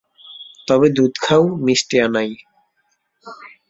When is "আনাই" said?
1.99-2.29